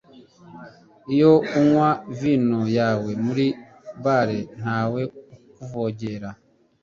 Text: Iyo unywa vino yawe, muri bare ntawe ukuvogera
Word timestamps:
Iyo 1.13 1.31
unywa 1.57 1.89
vino 2.19 2.61
yawe, 2.77 3.11
muri 3.25 3.45
bare 4.03 4.39
ntawe 4.59 5.01
ukuvogera 5.63 6.29